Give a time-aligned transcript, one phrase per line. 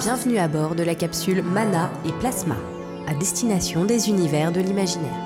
[0.00, 2.56] Bienvenue à bord de la capsule Mana et Plasma,
[3.06, 5.16] à destination des univers de l'imaginaire.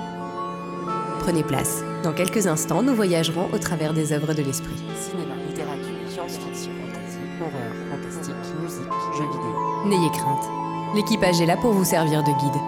[1.19, 1.83] Prenez place.
[2.03, 4.81] Dans quelques instants, nous voyagerons au travers des œuvres de l'esprit.
[4.95, 9.85] Cinéma, littérature, science-fiction, fantasy, horreur, fantastique, musique, jeux vidéo.
[9.87, 10.49] N'ayez crainte.
[10.95, 12.61] L'équipage est là pour vous servir de guide.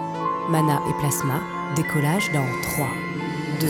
[0.50, 1.40] Mana et Plasma,
[1.74, 2.44] décollage dans
[2.74, 2.86] 3,
[3.60, 3.66] 2,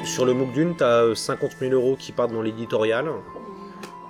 [0.00, 0.04] 1.
[0.04, 3.08] Sur le MOOC Dune, tu as 50 000 euros qui partent dans l'éditorial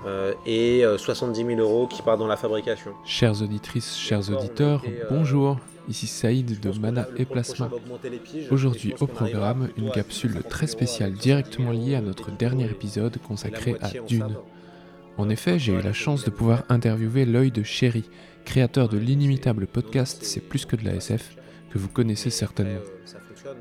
[0.07, 2.93] euh, et euh, 70 000 euros qui partent dans la fabrication.
[3.05, 5.59] Chères auditrices, chers auditeurs, bonjour.
[5.89, 7.69] Ici Saïd de Mana et Plasma.
[8.51, 13.91] Aujourd'hui au programme, une capsule très spéciale directement liée à notre dernier épisode consacré à
[14.07, 14.37] Dune.
[15.19, 18.05] En effet, j'ai eu la chance de pouvoir interviewer l'œil de Chéri,
[18.45, 21.37] créateur de l'inimitable podcast C'est plus que de la SF,
[21.71, 22.81] que vous connaissez certainement.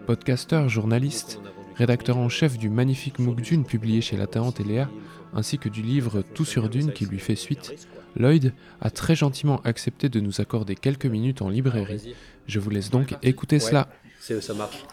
[0.06, 1.40] Podcasteur, journaliste,
[1.82, 4.88] rédacteur en chef du magnifique MOOC Dune publié chez La Talente et Léa,
[5.34, 7.74] ainsi que du livre Tout sur Dune qui lui fait suite,
[8.16, 12.14] Lloyd a très gentiment accepté de nous accorder quelques minutes en librairie.
[12.46, 13.88] Je vous laisse donc écouter cela.
[14.20, 14.86] C'est ça marche.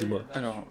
[0.00, 0.22] Dis-moi.
[0.34, 0.66] Alors,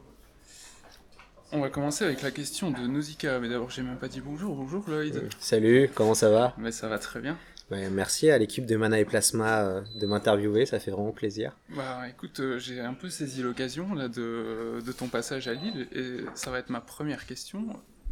[1.51, 3.39] on va commencer avec la question de Nausicaa.
[3.39, 4.55] Mais d'abord, j'ai même pas dit bonjour.
[4.55, 5.27] Bonjour Lloyd.
[5.39, 6.53] Salut, comment ça va?
[6.59, 7.35] Mais ça va très bien.
[7.71, 11.55] Ouais, Merci à l'équipe de Mana et Plasma euh, de m'interviewer, ça fait vraiment plaisir.
[11.69, 15.87] Bah écoute, euh, j'ai un peu saisi l'occasion là de, de ton passage à Lille
[15.93, 17.65] et ça va être ma première question.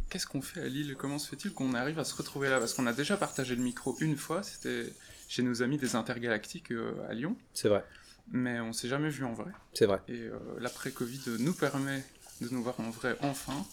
[0.08, 0.96] Qu'est-ce qu'on fait à Lille?
[0.98, 2.58] Comment se fait-il qu'on arrive à se retrouver là?
[2.58, 4.86] Parce qu'on a déjà partagé le micro une fois, c'était
[5.28, 7.84] chez nos amis des Intergalactiques euh, à Lyon, C'est vrai,
[8.32, 9.52] mais on s'est jamais vu en vrai.
[9.74, 10.00] c'est vrai.
[10.08, 12.02] Et euh, l'après-Covid nous permet
[12.40, 13.64] de nous voir en vrai enfin,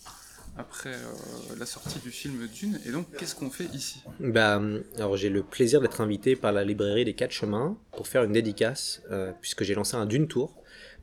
[0.57, 2.79] après euh, la sortie du film Dune.
[2.85, 4.01] Et donc, qu'est-ce qu'on fait ici?
[4.19, 4.61] Bah,
[4.97, 8.33] alors j'ai le plaisir d'être invité par la librairie des Quatre Chemins pour faire une
[8.33, 10.55] dédicace, euh, puisque j'ai lancé un Dune Tour.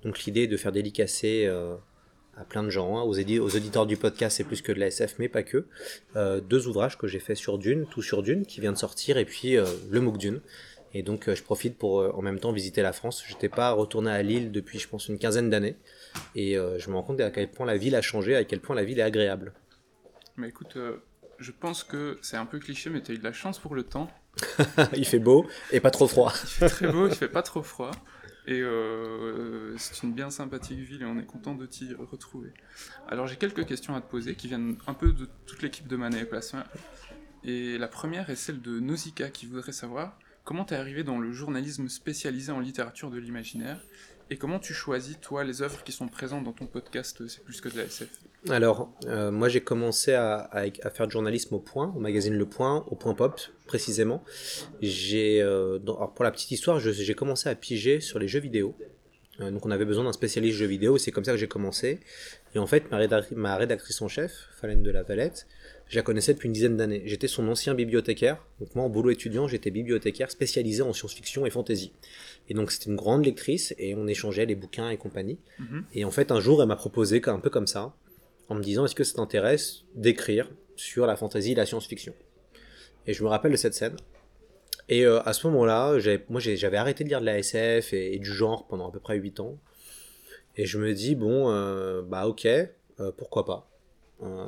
[0.03, 1.77] Donc l'idée est de faire dédicacer euh,
[2.37, 4.89] à plein de gens, hein, aux, aux auditeurs du podcast, c'est plus que de la
[4.89, 5.67] SF, mais pas que.
[6.17, 9.25] Deux ouvrages que j'ai fait sur Dune, tout sur Dune, qui vient de sortir, et
[9.25, 10.41] puis le MOOC Dune.
[10.95, 13.25] Et donc euh, je profite pour euh, en même temps visiter la France.
[13.28, 15.77] J'étais pas retourné à Lille depuis, je pense, une quinzaine d'années,
[16.36, 18.61] et euh, je me rends compte à quel point la ville a changé, à quel
[18.61, 19.52] point la ville est agréable.
[20.36, 20.79] Mais écoute,
[21.39, 23.74] je pense que c'est un peu cliché, mais tu as eu de la chance pour
[23.74, 24.08] le temps.
[24.96, 26.33] Il fait beau et pas trop froid.
[26.42, 27.92] Il fait très beau, il fait pas trop froid.
[28.46, 32.52] Et euh, c'est une bien sympathique ville et on est content de t'y retrouver.
[33.08, 35.96] Alors j'ai quelques questions à te poser qui viennent un peu de toute l'équipe de
[35.96, 36.67] Manet et Plasma.
[37.45, 41.33] Et la première est celle de Nausicaa qui voudrait savoir comment t'es arrivé dans le
[41.33, 43.81] journalisme spécialisé en littérature de l'imaginaire
[44.31, 47.61] et comment tu choisis toi les œuvres qui sont présentes dans ton podcast C'est plus
[47.61, 48.09] que de la SF.
[48.49, 50.51] Alors, euh, moi j'ai commencé à,
[50.93, 54.23] faire du journalisme au Point, au magazine Le Point, au Point Pop précisément.
[54.81, 58.75] J'ai, euh, pour la petite histoire, j'ai commencé à piger sur les jeux vidéo.
[59.41, 62.01] Euh, donc on avait besoin d'un spécialiste jeux vidéo, c'est comme ça que j'ai commencé.
[62.55, 63.01] Et en fait, ma,
[63.33, 65.47] ma rédactrice en chef, Falène de la Valette,
[65.95, 67.03] je la connaissais depuis une dizaine d'années.
[67.05, 68.45] J'étais son ancien bibliothécaire.
[68.59, 71.93] Donc moi, en boulot étudiant, j'étais bibliothécaire spécialisé en science-fiction et fantasy.
[72.49, 75.39] Et donc c'était une grande lectrice, et on échangeait les bouquins et compagnie.
[75.61, 75.85] Mhm.
[75.95, 77.95] Et en fait, un jour, elle m'a proposé, un peu comme ça,
[78.49, 82.13] en me disant est-ce que ça t'intéresse d'écrire sur la fantasy et la science-fiction?
[83.07, 83.95] Et je me rappelle de cette scène.
[84.89, 85.97] Et euh, à ce moment-là,
[86.29, 88.99] moi j'avais arrêté de lire de la SF et, et du genre pendant à peu
[88.99, 89.61] près 8 ans.
[90.57, 92.69] Et je me dis, bon, euh, bah ok, euh,
[93.17, 93.71] pourquoi pas.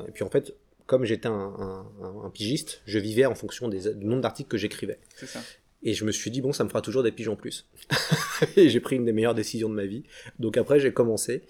[0.09, 0.53] Et puis en fait,
[0.87, 4.49] comme j'étais un, un- un- un pigiste, je vivais en fonction des, du nombre d'articles
[4.49, 4.99] que j'écrivais.
[5.17, 5.41] C'est ça.
[5.83, 7.69] Et je me suis dit, bon, ça me fera toujours des piges en plus.
[8.57, 10.03] et j'ai pris une des meilleures décisions de ma vie.
[10.39, 11.43] Donc après, j'ai commencé.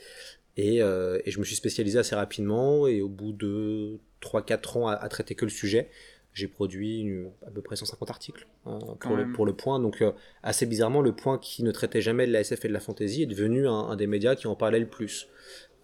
[0.57, 2.87] Et, euh, et je me suis spécialisé assez rapidement.
[2.87, 5.91] Et au bout de 3-4 ans à, à traiter que le sujet,
[6.37, 9.33] j'ai produit une- à peu près 150 articles euh, pour, le, même.
[9.33, 9.81] pour le point.
[9.81, 12.73] Donc euh, assez bizarrement, le point qui ne traitait jamais de la SF et de
[12.73, 15.29] la fantasy est devenu un, un des médias qui en parlait le plus.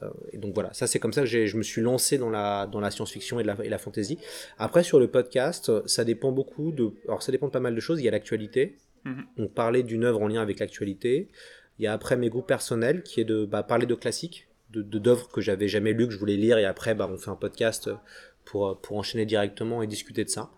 [0.03, 2.67] Euh, et donc voilà, ça c'est comme ça que je me suis lancé dans la,
[2.67, 4.19] dans la science-fiction et, et la fantasy.
[4.59, 6.91] Après sur le podcast, ça dépend beaucoup de...
[7.07, 8.01] Alors ça dépend de pas mal de choses.
[8.01, 9.25] Il y a l'actualité, Mhm.
[9.37, 11.29] donc parler d'une œuvre en lien avec l'actualité.
[11.81, 14.81] Il y a après mes goûts personnels qui est de bah, parler de classiques, de
[14.83, 17.31] de- d'œuvres que j'avais jamais lues, que je voulais lire et après bah, on fait
[17.31, 17.91] un podcast
[18.45, 20.51] pour, pour enchaîner directement et discuter de ça.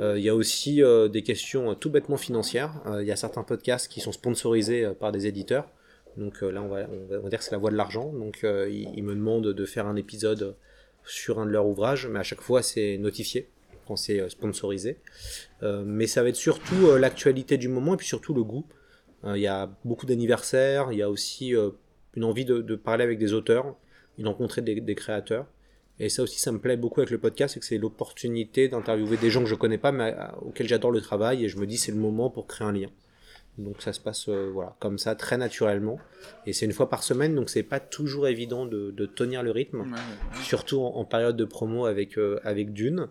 [0.00, 2.80] Euh, il y a aussi euh, des questions euh, tout bêtement financières.
[3.00, 5.68] Il y a certains podcasts qui sont sponsorisés par des éditeurs.
[6.16, 8.12] Donc là on va, on va, dire que c'est la voie de l'argent.
[8.12, 10.56] Donc ils, me demandent de faire un épisode
[11.04, 13.48] sur un de leurs ouvrages, mais à chaque fois c'est notifié
[13.86, 14.98] quand c'est sponsorisé.
[15.62, 18.66] Mais ça va être surtout l'actualité du moment et puis surtout le goût.
[19.24, 21.54] Il y a beaucoup d'anniversaires, il y a aussi
[22.14, 23.74] une envie de, parler avec des auteurs,
[24.18, 25.46] de rencontrer des créateurs.
[26.02, 29.16] Et ça aussi, ça me plaît beaucoup avec le podcast, c'est que c'est l'opportunité d'interviewer
[29.16, 31.64] des gens que je connais pas, mais euh, auxquels j'adore le travail, et je me
[31.64, 32.90] dis c'est le moment pour créer un lien.
[33.56, 36.00] Donc ça se passe euh, voilà comme ça très naturellement,
[36.44, 39.52] et c'est une fois par semaine, donc c'est pas toujours évident de, de tenir le
[39.52, 40.42] rythme Ouais, ouais, ouais.
[40.42, 43.08] surtout en, en période de promo avec, euh, avec Dune.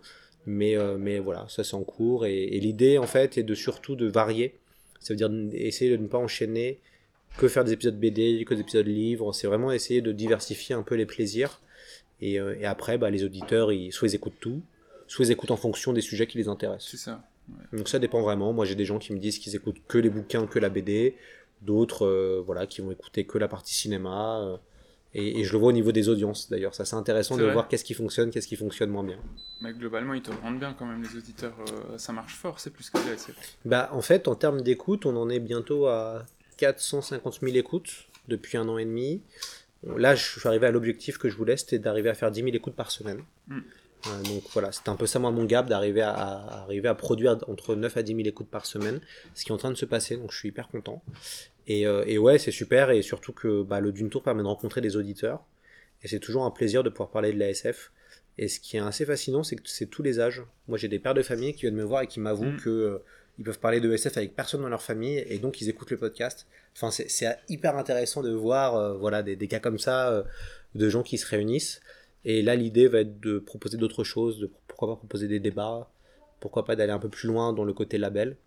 [0.47, 2.25] Mais, mais voilà, ça c'est en cours.
[2.25, 4.55] Et, l'idée, en fait, est de surtout de varier.
[4.99, 6.79] Ça veut dire essayer de ne pas enchaîner
[7.37, 9.33] que faire des épisodes BD, que des épisodes livres.
[9.33, 11.61] C'est vraiment essayer de diversifier un peu les plaisirs.
[12.21, 14.61] Et, et après, bah, les auditeurs, ils, soit ils écoutent tout,
[15.07, 16.91] soit ils écoutent en fonction des sujets qui les intéressent.
[16.91, 17.23] C'est ça.
[17.73, 18.53] Donc ça dépend vraiment.
[18.53, 21.15] Moi, j'ai des gens qui me disent qu'ils écoutent que les bouquins, que la BD.
[21.61, 24.41] D'autres, euh, voilà, qui vont écouter que la partie cinéma.
[24.41, 24.57] Euh,
[25.13, 26.73] et, je le vois au niveau des audiences d'ailleurs.
[26.73, 29.19] Ça, c'est intéressant de voir qu'est-ce qui fonctionne, qu'est-ce qui fonctionne moins bien.
[29.59, 31.55] Mais globalement, ils te rendent bien quand même, les auditeurs.
[31.59, 33.15] Euh, ça marche fort, c'est plus que la
[33.65, 36.25] Bah, en fait, en termes d'écoute, on en est bientôt à
[36.57, 39.21] 450 000 écoutes depuis un an et demi.
[39.83, 42.55] Là, je suis arrivé à l'objectif que je voulais, c'était d'arriver à faire 10 000
[42.55, 43.23] écoutes par semaine.
[43.47, 43.59] Mm.
[44.07, 46.15] Euh, donc voilà, c'était un peu ça moi mon gap d'arriver à,
[46.63, 48.99] arriver à produire entre 9 à 10 000 écoutes par semaine,
[49.35, 51.03] ce qui est en train de se passer, donc je suis hyper content.
[51.67, 54.47] Et, euh, et ouais, c'est super, et surtout que bah, le Dune Tour permet de
[54.47, 55.45] rencontrer des auditeurs,
[56.03, 57.91] et c'est toujours un plaisir de pouvoir parler de la SF.
[58.37, 60.43] Et ce qui est assez fascinant, c'est que c'est tous les âges.
[60.67, 62.61] Moi j'ai des pères de famille qui viennent me voir et qui m'avouent qu'ils mm.
[62.61, 63.03] que euh,
[63.39, 65.97] ils peuvent parler de SF avec personne dans leur famille, et donc ils écoutent le
[65.97, 66.47] podcast.
[66.75, 70.23] Enfin, c'est hyper intéressant de voir voilà, des, des, cas comme ça,
[70.75, 71.81] de gens qui se réunissent.
[72.23, 75.89] Et là, l'idée va être de proposer d'autres choses, de pourquoi pas proposer des débats,
[76.39, 78.37] pourquoi pas d'aller un peu plus loin dans le côté label.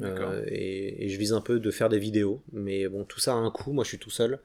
[0.00, 3.36] Euh, et, je vise un peu de faire des vidéos, mais bon, tout ça a
[3.36, 3.72] un coût.
[3.72, 4.40] Moi, je suis tout seul,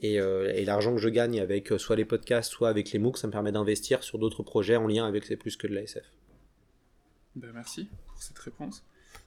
[0.00, 2.98] et, euh, et l'argent que je gagne avec euh, soit les podcasts, soit avec les
[2.98, 5.74] MOOC, ça me permet d'investir sur d'autres projets en lien avec C'est plus que de
[5.74, 6.04] l'ASF.
[7.36, 8.82] Ben merci pour cette réponse.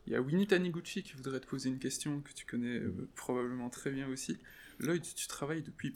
[0.06, 2.82] Il y a Winnie Taniguchi qui voudrait te poser une question que tu connais
[3.16, 4.38] probablement très bien aussi.
[4.80, 5.96] Lloyd, tu travailles depuis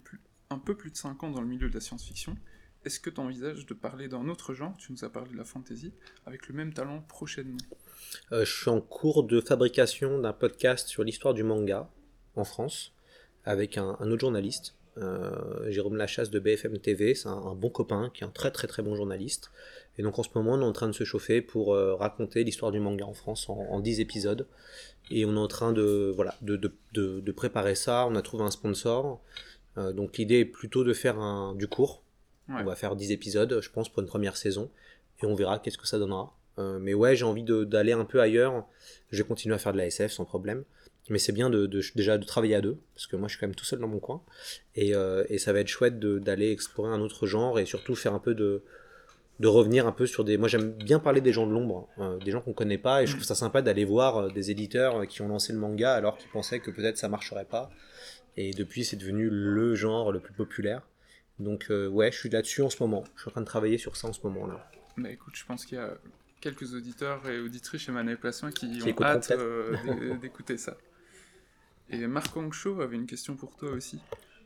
[0.50, 2.36] un peu plus de 5 ans dans le milieu de la science-fiction.
[2.84, 4.74] Est-ce que tu envisages de parler d'un autre genre?
[4.78, 5.92] Tu nous as parlé de la fantasy,
[6.26, 7.58] avec le même talent prochainement.
[8.32, 11.90] Euh, je suis en cours de fabrication d'un podcast sur l'histoire du manga
[12.36, 12.94] en France,
[13.44, 17.14] avec un, autre journaliste, euh, Jérôme Lachasse de BFM TV.
[17.14, 19.50] C'est un, bon copain qui est un très très très bon journaliste.
[19.96, 22.44] Et donc en ce moment, on est en train de se chauffer pour euh, raconter
[22.44, 24.46] l'histoire du manga en France en, 10 épisodes.
[25.10, 26.72] Et on est en train de, voilà, de, de,
[27.20, 28.06] de, préparer ça.
[28.06, 29.20] On a trouvé un sponsor.
[29.76, 32.02] donc l'idée est plutôt de faire un, du cours
[32.48, 34.70] on va faire 10 épisodes, je pense, pour une première saison.
[35.22, 36.34] Et on verra qu'est-ce que ça donnera.
[36.58, 38.66] Euh, mais ouais, j'ai envie d'aller un peu ailleurs.
[39.10, 40.64] Je vais continuer à faire de la SF sans problème.
[41.08, 43.46] Mais c'est bien de, déjà de travailler à deux, parce que moi je suis quand
[43.46, 44.22] même tout seul dans mon coin.
[44.74, 48.18] Et, euh, ça va être chouette d'aller explorer un autre genre et surtout faire un
[48.18, 48.62] peu de,
[49.40, 50.36] de revenir un peu sur des.
[50.36, 53.06] Moi j'aime bien parler des gens de l'ombre, hein, des gens qu'on connaît pas, et
[53.06, 56.18] je trouve ça sympa d'aller voir euh, des éditeurs qui ont lancé le manga alors
[56.18, 57.70] qu'ils pensaient que peut-être ça marcherait pas.
[58.36, 60.82] Et depuis c'est devenu le genre le plus populaire.
[61.38, 63.04] Donc euh, ouais, je suis là-dessus en ce moment.
[63.14, 64.70] Je suis en train de travailler sur ça en ce moment-là.
[64.96, 65.96] Bah écoute, je pense qu'il y a
[66.40, 70.76] quelques auditeurs et auditrices chez Manet Placement qui, ont hâte euh, d'écouter ça.
[71.90, 74.00] Et Marc Hongcho avait une question pour toi aussi.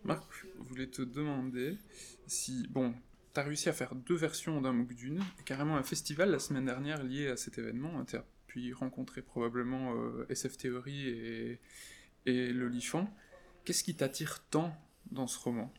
[0.05, 0.25] Marc
[0.59, 1.77] voulait te demander
[2.27, 2.95] si, bon,
[3.35, 6.39] tu as réussi à faire deux versions d'un MOOC d'une, et carrément un festival la
[6.39, 8.05] semaine dernière lié à cet événement.
[8.05, 11.61] Tu as pu rencontrer probablement euh, SF Theory et,
[12.27, 13.13] et l'Olifant.
[13.65, 14.77] Qu'est-ce qui t'attire tant
[15.11, 15.73] dans ce roman?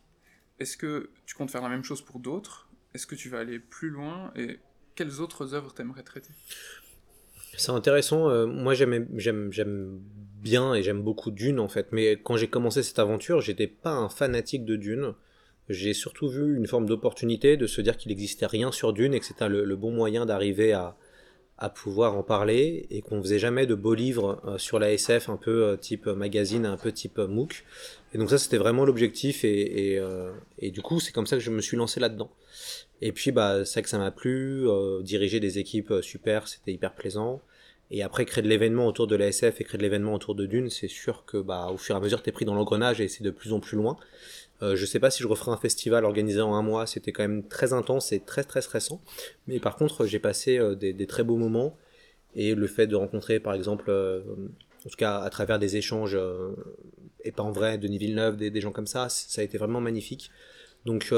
[0.60, 2.70] Est-ce que tu comptes faire la même chose pour d'autres?
[2.94, 4.32] Est-ce que tu vas aller plus loin?
[4.36, 4.60] Et
[4.96, 6.34] quelles autres œuvres t'aimerais traiter?
[7.56, 8.30] C'est intéressant.
[8.30, 10.00] Euh, moi, j'aime
[10.42, 11.88] bien et j'aime beaucoup Dune en fait.
[11.92, 15.14] Mais quand j'ai commencé cette aventure, j'étais pas un fanatique de Dune.
[15.70, 19.20] J'ai surtout vu une forme d'opportunité de se dire qu'il n'existait rien sur Dune et
[19.20, 20.98] que c'était le, bon moyen d'arriver à,
[21.64, 25.30] à pouvoir en parler et qu'on faisait jamais de beaux livres euh, sur la SF
[25.30, 27.64] un peu euh, type magazine, un peu type MOOC.
[28.14, 31.42] Et donc ça c'était vraiment l'objectif et, et, euh, du coup c'est comme ça que
[31.42, 32.30] je me suis lancé là-dedans.
[33.00, 34.68] Et puis bah c'est que ça m'a plu,
[35.04, 37.42] diriger des équipes super, c'était hyper plaisant.
[37.92, 40.46] Et après créer de l'événement autour de la SF et créer de l'événement autour de
[40.46, 43.08] Dune, c'est sûr que bah au fur et à mesure t'es pris dans l'engrenage et
[43.08, 43.96] c'est de plus en plus loin.
[44.64, 47.24] Euh, je sais pas si je referai un festival organisé en un mois, c'était quand
[47.24, 49.02] même très intense et très très stressant.
[49.48, 51.78] Mais par contre, j'ai passé euh, des, très beaux moments
[52.34, 54.22] et le fait de rencontrer par exemple, euh,
[54.86, 56.18] en tout cas à travers des échanges,
[57.24, 59.82] et pas en vrai, Denis Villeneuve, des, des, gens comme ça, ça a été vraiment
[59.82, 60.32] magnifique.
[60.86, 61.14] Donc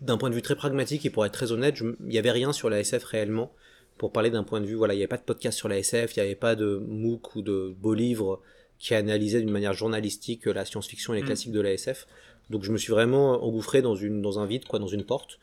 [0.00, 2.52] d'un point de vue très pragmatique et pour être très honnête, il n'y avait rien
[2.52, 3.52] sur la SF réellement.
[3.98, 5.78] Pour parler d'un point de vue, voilà, il n'y avait pas de podcast sur la
[5.78, 8.40] SF, il n'y avait pas de MOOC ou de beaux livres
[8.78, 11.26] qui analysait d'une manière journalistique la science-fiction et les mm.
[11.26, 12.06] classiques de la SF.
[12.50, 15.38] Donc je me suis vraiment engouffré dans, une, dans un vide, quoi, dans une porte.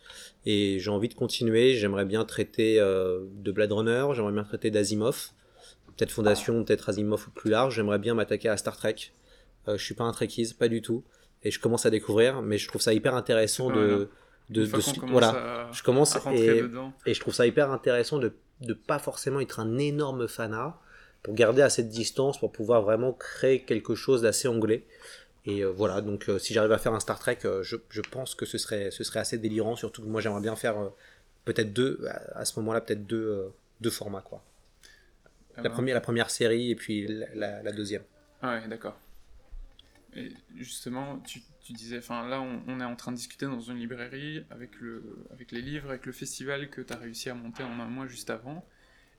[0.46, 1.74] Et j'ai envie de continuer.
[1.76, 5.30] J'aimerais bien traiter euh, de Blade Runner, j'aimerais bien traiter d'Asimov.
[5.98, 7.76] Peut-être Fondation, peut-être Asimov ou plus large.
[7.76, 8.96] J'aimerais bien m'attaquer à Star Trek.
[9.68, 11.04] Euh, je suis pas un Trekkies, pas du tout.
[11.44, 14.10] Et je commence à découvrir, mais je trouve ça hyper intéressant de...
[14.50, 14.64] de,
[15.08, 16.62] voilà, je commence et,
[17.06, 20.78] et, je trouve ça hyper intéressant de ne pas forcément être un énorme fanat,
[21.24, 24.86] pour garder à cette distance, pour pouvoir vraiment créer quelque chose d'assez anglais.
[25.46, 28.02] Et euh, voilà, donc euh, si j'arrive à faire un Star Trek, euh, je, je,
[28.02, 30.92] pense que ce serait, ce serait assez délirant, surtout que moi j'aimerais bien faire
[31.46, 33.52] peut-être deux, à ce moment-là, peut-être deux,
[33.82, 34.44] deux formats, quoi.
[35.56, 35.70] Ah La ben.
[35.70, 38.04] première, la première série et puis la, la- la deuxième.
[38.42, 38.98] Ah ouais, d'accord.
[40.14, 43.62] Et justement, tu, tu disais, enfin là, on, on est en train de discuter dans
[43.62, 47.34] une librairie avec, le, avec les livres, avec le festival que tu as réussi à
[47.34, 48.66] monter en un mois juste avant.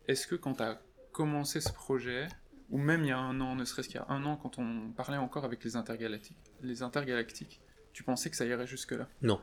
[0.08, 0.80] Est-ce que quand tu as
[1.12, 2.28] commencé ce projet,
[2.70, 4.58] ou même il y a un an, ne serait-ce qu'il y a un an, quand
[4.58, 7.60] on parlait encore avec les intergalactiques, les intergalactiques,
[7.92, 9.08] tu pensais que ça irait jusque-là?
[9.20, 9.40] Non.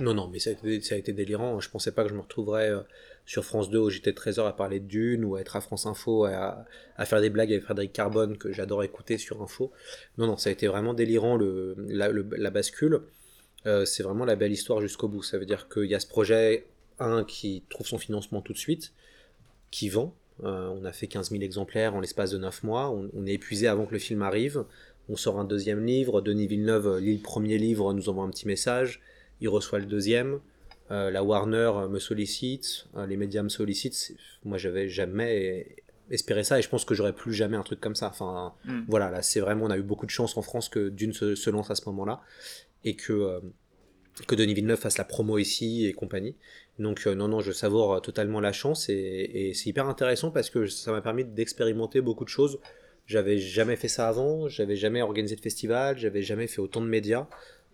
[0.00, 1.60] Non, non, mais ça a, été, délirant.
[1.60, 2.80] Je pensais pas que je me retrouverais euh,
[3.26, 5.84] sur France 2 au JT Trésor à parler de Dune ou à être à France
[5.84, 6.64] Info à,
[6.96, 9.70] à faire des blagues avec Frédéric Carbone que j'adore écouter sur Info.
[10.16, 13.02] Non, non, ça a été vraiment délirant le- la bascule.
[13.66, 15.22] Euh, c'est vraiment la belle histoire jusqu'au bout.
[15.22, 16.66] Ça veut dire qu'il y a ce projet,
[16.98, 18.92] un, qui trouve son financement tout de suite,
[19.70, 20.14] qui vend.
[20.44, 22.90] Euh, on a fait 15 000 exemplaires en l'espace de 9 mois.
[22.90, 24.64] On, on est épuisé avant que le film arrive.
[25.08, 26.20] On sort un deuxième livre.
[26.20, 29.00] Denis Villeneuve lit le premier livre, nous envoie un petit message.
[29.40, 30.40] Il reçoit le deuxième.
[30.90, 32.86] Euh, la Warner me sollicite.
[32.96, 34.14] euh, les médias me sollicitent.
[34.44, 35.76] Moi, j'avais jamais
[36.10, 38.08] espéré ça et je pense que j'aurais plus jamais un truc comme ça.
[38.08, 38.82] Enfin, Hmm.
[38.88, 41.34] voilà, là, c'est vraiment, on a eu beaucoup de chance en France que Dune se,
[41.34, 42.20] se lance à ce moment-là
[42.84, 43.40] et que,
[44.26, 46.34] que Denis Villeneuve fasse la promo ici et compagnie.
[46.78, 50.30] Donc, euh, non, non, je savoure euh, totalement la chance et, et c'est hyper intéressant
[50.30, 52.58] parce que ça m'a permis d'expérimenter beaucoup de choses.
[53.06, 56.86] J'avais jamais fait ça avant, j'avais jamais organisé de festival, j'avais jamais fait autant de
[56.86, 57.26] médias.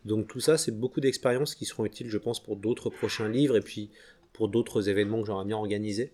[0.04, 3.56] Donc, tout ça, c'est beaucoup d'expériences qui seront utiles, je pense, pour d'autres prochains livres
[3.56, 3.90] et puis
[4.32, 6.12] pour d'autres événements que j'aurais bien organisés.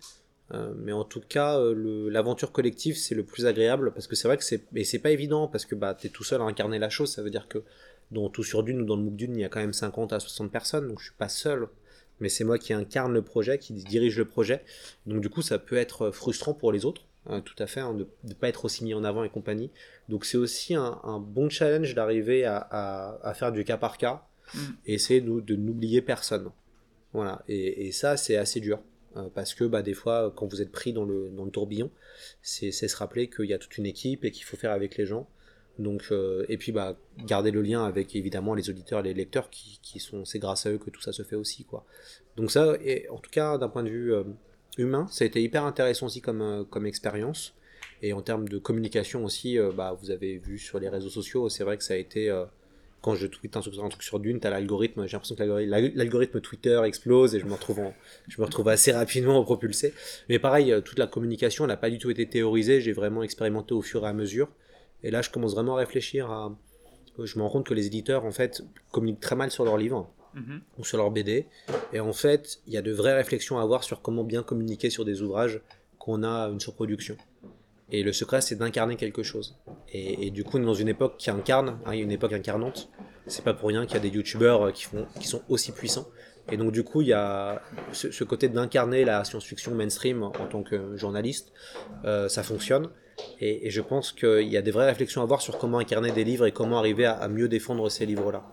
[0.52, 4.36] Euh, mais en tout cas, l'aventure collective, c'est le plus agréable parce que c'est vrai
[4.36, 6.90] que c'est et c'est pas évident parce que bah t'es tout seul à incarner la
[6.90, 7.10] chose.
[7.10, 7.62] Ça veut dire que
[8.10, 10.12] dans tout sur Dune ou dans le MOOC Dune, il y a quand même 50
[10.12, 11.68] à 60 personnes, donc je suis pas seul.
[12.20, 14.62] Mais c'est moi qui incarne le projet, qui dirige le projet.
[15.06, 17.92] Donc du coup, ça peut être frustrant pour les autres, euh, tout à fait, hein,
[17.92, 19.70] de ne pas être aussi mis en avant et compagnie.
[20.08, 23.98] Donc c'est aussi un, un bon challenge d'arriver à, à- à faire du cas par
[23.98, 24.58] cas Mm.
[24.86, 26.50] et essayer de, de n'oublier personne.
[27.14, 28.78] Voilà, et, et ça c'est assez dur.
[29.16, 31.90] euh, Parce que bah, des fois, quand vous êtes pris dans le, dans le tourbillon,
[32.42, 35.06] c'est se rappeler qu'il y a toute une équipe et qu'il faut faire avec les
[35.06, 35.26] gens.
[35.78, 39.50] Donc, euh, et puis bah, garder le lien avec évidemment les auditeurs et les lecteurs
[39.50, 41.64] qui, qui sont, c'est grâce à eux que tout ça se fait aussi.
[41.64, 41.84] Quoi.
[42.36, 44.22] Donc ça, et en tout cas d'un point de vue euh,
[44.78, 47.54] humain, ça a été hyper intéressant aussi comme, euh, comme expérience.
[48.02, 51.64] Et en termes de communication aussi, bah, vous avez vu sur les réseaux sociaux, c'est
[51.64, 52.28] vrai que ça a été...
[53.00, 56.40] quand je tweete un truc, un truc sur Dune, t'as l'algorithme, j'ai l'impression que l'algorithme
[56.40, 57.80] Twitter explose et je me retrouve,
[58.28, 59.94] je me retrouve assez rapidement propulsé.
[60.28, 63.80] Mais pareil, toute la communication, n'a pas du tout été théorisée, j'ai vraiment expérimenté au
[63.80, 64.48] fur et à mesure.
[65.04, 66.52] Et là, je commence vraiment à réfléchir à...
[67.22, 70.10] Je me rends compte que les éditeurs, en fait, communiquent très mal sur leurs livres
[70.34, 70.62] Mhm.
[70.78, 71.46] ou sur leur BD.
[71.92, 74.90] Et en fait, il y a de vraies réflexions à avoir sur comment bien communiquer
[74.90, 75.60] sur des ouvrages
[76.00, 77.16] qu'on a une surproduction.
[77.92, 79.56] Et le secret, c'est d'incarner quelque chose.
[79.92, 82.88] Et, et du coup, on est dans une époque qui incarne, hein, une époque incarnante.
[83.28, 85.70] C'est pas pour rien qu'il y a des youtubeurs euh, qui, font, qui sont aussi
[85.70, 86.08] puissants.
[86.50, 90.30] Et donc, du coup, il y a ce, ce côté d'incarner la science-fiction mainstream en
[90.32, 91.52] tant que journaliste.
[92.04, 92.88] euh, ça fonctionne.
[93.40, 96.10] Et, et je pense qu'il y a des vraies réflexions à avoir sur comment incarner
[96.12, 98.44] des livres et comment arriver à, à mieux défendre ces livres-là.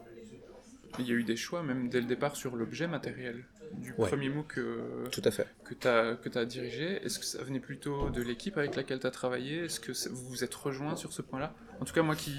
[0.99, 4.09] Il y a eu des choix, même dès le départ, sur l'objet matériel du Ouais.
[4.09, 5.47] premier MOOC que, Tout à fait.
[5.63, 7.01] que tu as, que as dirigé.
[7.05, 9.65] Est-ce que ça venait plutôt de l'équipe avec laquelle tu as travaillé?
[9.65, 11.53] Est-ce que vous vous êtes rejoints sur ce point-là?
[11.79, 12.33] En tout cas, moi qui.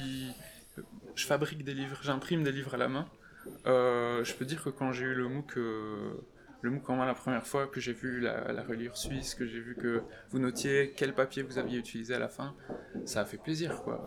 [1.14, 3.07] Je fabrique des livres, j'imprime des livres à la main.
[3.67, 6.12] Euh, je peux dire que quand j'ai eu le MOOC, euh,
[6.62, 10.02] le main la première fois, que j'ai vu la, reliure suisse, que j'ai vu que
[10.31, 12.54] vous notiez quel papier vous aviez utilisé à la fin,
[13.04, 14.07] ça a fait plaisir, quoi.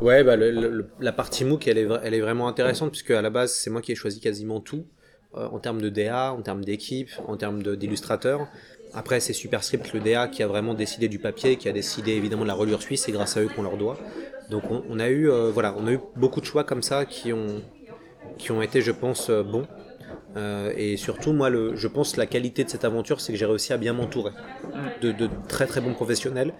[0.00, 3.52] Ouais, bah, la partie MOOC, elle est, elle est vraiment intéressante puisque à la base,
[3.52, 4.86] c'est moi qui ai choisi quasiment tout
[5.36, 8.48] euh, en termes de DA, en termes d'équipe, en termes d'illustrateurs.
[8.94, 12.42] Après, c'est Superscript, le DA, qui a vraiment décidé du papier, qui a décidé évidemment
[12.44, 13.98] de la reliure suisse, c'est grâce à eux qu'on leur doit.
[14.50, 17.04] Donc, on, on a eu, euh, voilà, on a eu beaucoup de choix comme ça
[17.04, 17.60] qui ont,
[18.38, 19.66] qui ont été, je pense, euh, bons.
[20.36, 23.46] Euh, et surtout, moi, le, je pense la qualité de cette aventure, c'est que j'ai
[23.46, 24.32] réussi à bien m'entourer
[25.00, 26.52] de, de très très bons professionnels.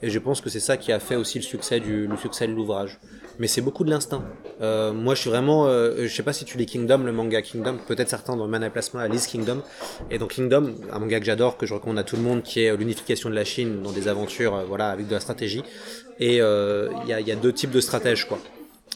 [0.00, 2.46] Et je pense que c'est ça qui a fait aussi le succès, du, le succès
[2.46, 3.00] de l'ouvrage.
[3.38, 4.24] Mais c'est beaucoup de l'instinct.
[4.60, 5.66] Euh, moi, je suis vraiment.
[5.66, 7.78] euh, je sais pas si tu lis Kingdom, le manga Kingdom.
[7.86, 9.62] Peut-être certains dans Mana Plasma lisent Kingdom.
[10.10, 12.62] Et dans Kingdom, un manga que j'adore, que je recommande à tout le monde, qui
[12.62, 15.62] est l'unification de la Chine dans des aventures, voilà, avec de la stratégie.
[16.20, 18.38] Et il y, a, il y a deux types de stratèges, quoi.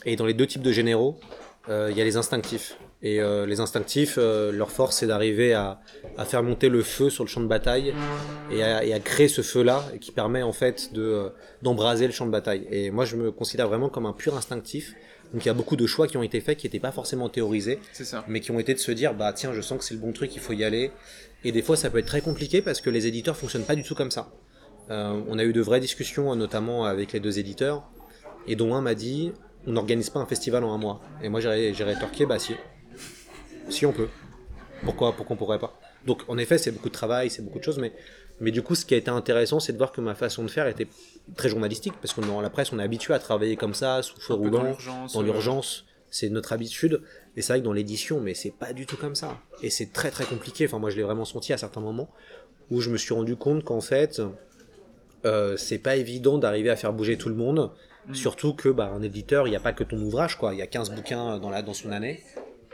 [0.07, 1.19] Et dans les deux types de généraux,
[1.69, 2.79] il y a les instinctifs.
[3.03, 5.81] Et euh, les instinctifs, euh, leur force, c'est d'arriver à,
[6.19, 7.95] à faire monter le feu sur le champ de bataille
[8.53, 11.29] et à, et à créer ce feu-là qui permet en fait de euh,
[11.63, 12.67] d'embraser le champ de bataille.
[12.71, 14.95] Et moi, je me considère vraiment comme un pur instinctif.
[15.33, 17.29] Donc il y a beaucoup de choix qui ont été faits qui n'étaient pas forcément
[17.29, 18.25] théorisés, ça.
[18.29, 20.13] mais qui ont été de se dire bah tiens, je sens que c'est le bon
[20.13, 20.91] truc, il faut y aller.
[21.45, 23.83] Et des fois, ça peut être très compliqué parce que les éditeurs fonctionnent pas du
[23.83, 24.31] tout comme ça.
[24.91, 27.89] Euh, on a eu de vraies discussions, notamment avec les deux éditeurs,
[28.47, 29.33] et dont un m'a dit
[29.67, 31.01] on n'organise pas un festival en un mois.
[31.23, 32.55] Et moi, j'ai rétorqué bah si,
[33.71, 34.09] si on peut.
[34.85, 35.79] Pourquoi, pourquoi on pourrait pas?
[36.07, 37.93] Donc en effet, c'est beaucoup de travail, c'est beaucoup de choses, mais,
[38.41, 40.51] mais du coup, ce qui a été intéressant, c'est de voir que ma façon de
[40.51, 40.89] faire était
[41.37, 44.21] très journalistique, parce que dans la presse, on est habitué à travailler comme ça, sous
[44.21, 44.77] feu roulant,
[45.13, 47.03] dans l'urgence, c'est notre habitude.
[47.37, 49.39] Et c'est vrai que dans l'édition, mais c'est pas du tout comme ça.
[49.63, 50.67] Et c'est très très compliqué.
[50.67, 52.11] Enfin, moi, je l'ai vraiment senti à certains moments
[52.71, 54.21] où je me suis rendu compte qu'en fait,
[55.25, 57.71] euh, c'est pas évident d'arriver à faire bouger tout le monde.
[58.07, 58.15] Mm.
[58.15, 60.55] Surtout que bah, un éditeur, il n'y a pas que ton ouvrage, quoi.
[60.55, 62.23] Il y a 15 bouquins dans, la, dans son année.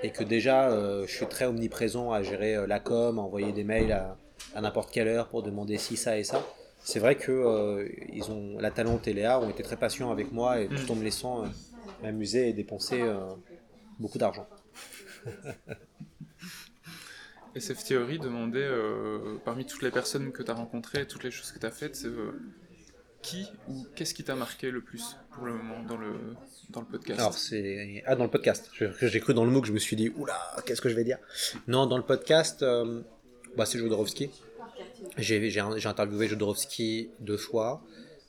[0.03, 3.53] Et que déjà, euh, je suis très omniprésent à gérer euh, la com, à envoyer
[3.53, 4.17] des mails à,
[4.55, 6.45] à n'importe quelle heure pour demander si ça et ça.
[6.81, 10.61] C'est vrai que ils ont, la Talente et Léa ont été très patients avec moi
[10.61, 10.91] et tout mm.
[10.91, 11.45] en me laissant
[12.03, 13.03] m'amuser et dépenser
[13.99, 14.47] beaucoup d'argent.
[17.57, 21.53] SF Theory demandait, euh, parmi toutes les personnes que tu as rencontrées, toutes les choses
[21.53, 22.33] que tu as faites, euh,
[23.23, 25.17] qui ou qu'est-ce qui t'a marqué le plus?
[25.37, 26.14] Pour le moment dans le,
[26.71, 28.02] dans le podcast Alors, c'est.
[28.07, 28.71] Ah, dans le podcast.
[29.02, 31.05] J'ai cru dans le mot que je me suis dit, oula, qu'est-ce que je vais
[31.05, 31.19] dire?
[31.69, 33.02] Non, dans le podcast, euh,
[33.57, 34.31] bah, c'est Jodorowsky.
[35.19, 37.83] J'ai interviewé Jodorowsky deux fois.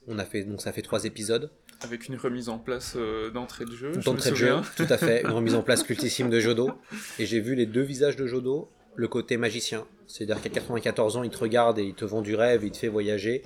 [0.08, 1.50] On a fait, donc ça fait trois épisodes.
[1.82, 3.92] Avec une remise en place euh, d'entrée de jeu.
[3.92, 5.22] D'entrée de jeu, tout à fait.
[5.22, 6.72] Une remise en place cultissime de Jodo.
[7.20, 8.70] Et j'ai vu les deux visages de Jodo.
[8.96, 12.34] Le côté magicien, c'est-à-dire qu'à 94 ans, il te regarde et il te vend du
[12.34, 13.44] rêve, il te fait voyager.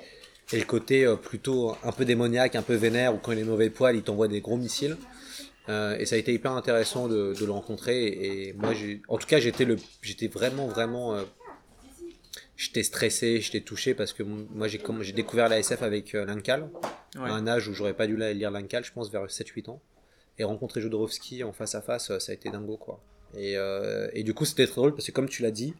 [0.54, 3.44] Et le côté euh, plutôt un peu démoniaque, un peu vénère, ou quand il est
[3.44, 4.98] mauvais poil, il t'envoie des gros missiles.
[5.70, 8.08] Euh, et ça a été hyper intéressant de, le rencontrer.
[8.08, 8.74] Et, moi,
[9.08, 11.24] en tout cas, j'étais le, j'étais vraiment, vraiment
[12.62, 16.70] j'étais stressé, j'étais touché parce que moi j'ai j'ai découvert la SF avec euh, Lankal,
[17.16, 19.82] à un âge où j'aurais pas dû lire Lankal, je pense vers 7-8 ans.
[20.38, 23.02] Et rencontrer Jodorowsky en face à face, euh, ça a été dingo quoi.
[23.36, 25.74] Et, euh, et du coup c'était très drôle parce que comme tu l'as dit,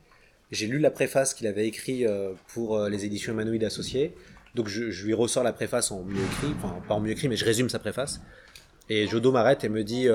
[0.50, 2.06] j'ai lu la préface qu'il avait écrit
[2.48, 4.14] pour les éditions Humanoïdes Associées.
[4.56, 7.28] Donc je, je, lui ressors la préface en mieux écrit, enfin pas en mieux écrit,
[7.30, 8.22] mais je résume sa préface.
[8.90, 10.10] Et Jodo m'arrête et me dit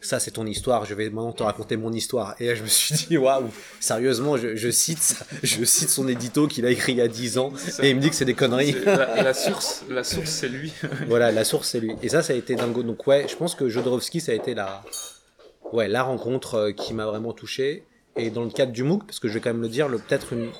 [0.00, 2.34] ça c'est ton histoire, je vais maintenant te raconter mon histoire.
[2.40, 6.66] Et là, je me suis dit, waouh, sérieusement, je, cite, je cite son édito qu'il
[6.66, 8.74] a écrit il y a 10 ans, et il me dit que c'est des conneries.
[8.84, 10.72] La, source, la source c'est lui.
[11.06, 11.92] voilà, la source c'est lui.
[12.02, 12.82] Et ça, ça a été dingo.
[12.82, 14.82] Donc ouais, je pense que Jodorowsky, ça a été la,
[15.72, 17.84] ouais, la rencontre euh, qui m'a vraiment touché.
[18.16, 20.32] Et dans le cadre du MOOC, parce que je vais quand même le dire, peut-être
[20.32, 20.50] une,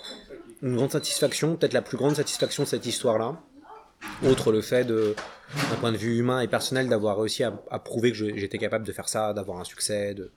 [0.62, 3.40] une grande satisfaction, peut-être la plus grande satisfaction de cette histoire-là,
[4.24, 5.14] autre le fait d'un
[5.80, 9.08] point de vue humain et personnel, d'avoir réussi à, prouver que j'étais capable de faire
[9.08, 10.30] ça, d'avoir un succès, de,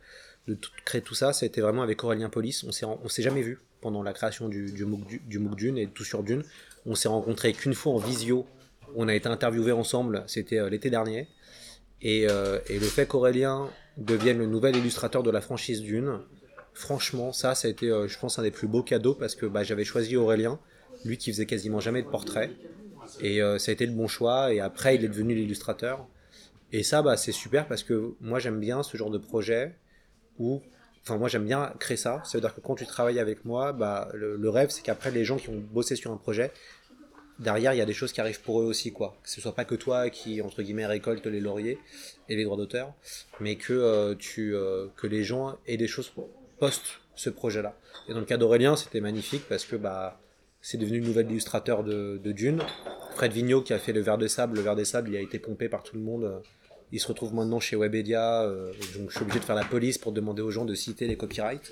[0.48, 2.64] de créer tout ça, été vraiment avec Aurélien Polis.
[2.64, 5.88] On s'est, s'est jamais vu pendant la création du, du, MOOC, du, MOOC Dune et
[5.88, 6.44] tout sur Dune.
[6.86, 8.46] On s'est rencontré qu'une fois en visio.
[8.96, 11.28] On a été interviewés ensemble, c'était euh, l'été dernier.
[12.02, 16.20] Et, euh, et, le fait qu'Aurélien devienne le nouvel illustrateur de la franchise Dune,
[16.74, 19.46] franchement, ça, ça a été, euh, je pense, un des plus beaux cadeaux parce que
[19.46, 20.60] bah, j'avais choisi Aurélien,
[21.06, 22.52] lui qui faisait quasiment jamais de portraits.
[23.22, 24.54] Et euh, ça a été le bon choix.
[24.54, 26.08] Et après, il est devenu l'illustrateur.
[26.72, 29.76] Et ça, bah, c'est super parce que moi, j'aime bien ce genre de projet
[30.40, 30.62] où.
[31.04, 32.22] Enfin, moi, j'aime bien créer ça.
[32.24, 35.26] Ça veut dire que quand tu travailles avec moi, bah, le, rêve, c'est qu'après, les
[35.26, 36.50] gens qui ont bossé sur un projet,
[37.40, 39.18] derrière, il y a des choses qui arrivent pour eux aussi, quoi.
[39.22, 41.78] Que ce soit pas que toi qui, entre guillemets, récolte les lauriers
[42.30, 42.94] et les droits d'auteur,
[43.42, 44.56] mais que, euh, tu,
[44.96, 46.10] que les gens aient des choses
[46.60, 46.82] post
[47.16, 47.78] ce projet-là.
[48.08, 50.20] Et dans le cas d'Aurélien, c'était magnifique parce que, bah,
[50.64, 52.62] c'est devenu le nouvel illustrateur de, Dune.
[53.16, 55.20] Fred Vigneault qui a fait le verre de sable, le verre de sable il a
[55.20, 56.42] été pompé par tout le monde.
[56.94, 59.98] Il se retrouve maintenant chez Webedia, euh, donc je suis obligé de faire la police
[59.98, 61.72] pour demander aux gens de citer les copyrights.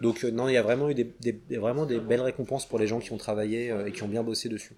[0.00, 2.86] Donc euh, non, il y a vraiment eu des, vraiment des belles récompenses pour les
[2.86, 4.76] gens qui ont travaillé euh, et qui ont bien bossé dessus.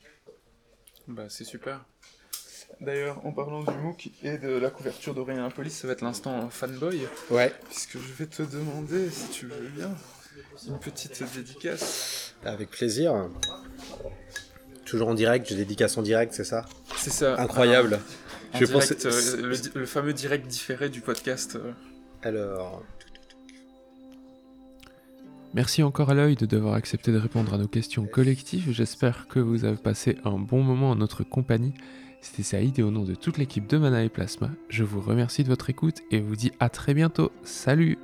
[1.07, 1.85] Bah c'est super.
[2.81, 6.49] D'ailleurs, en parlant du MOOC et de la couverture d'Aurélien Police, ça va être l'instant
[6.51, 7.07] fanboy.
[7.31, 7.53] Ouais.
[7.71, 9.91] Puisque je vais te demander, si tu veux bien,
[10.67, 12.35] une petite dédicace.
[12.45, 13.29] Avec plaisir.
[14.85, 16.67] Toujours en direct, je dédicace en direct, c'est ça?
[16.97, 17.41] C'est ça.
[17.41, 18.01] Incroyable.
[18.55, 21.57] je pense euh, le, fameux direct différé du podcast.
[21.57, 21.73] Euh.
[22.23, 22.83] Alors.
[25.55, 28.73] Merci encore à l'œil de devoir accepté de répondre à nos questions collectives.
[28.73, 31.75] J'espère que vous avez passé un bon moment en notre compagnie.
[32.25, 35.45] C'était Saïd et au nom de toute l'équipe de Mana et Plasma, je vous remercie
[35.45, 37.31] de votre écoute et vous dis à très bientôt.
[37.43, 37.99] Salut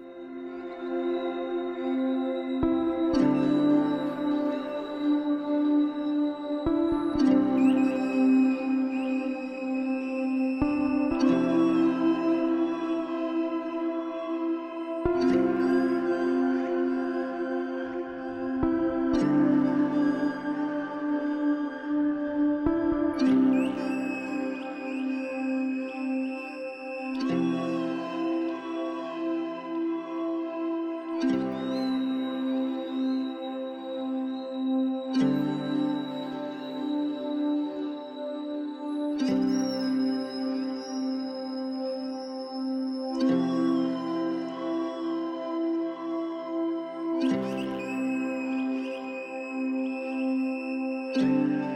[51.16, 51.69] Música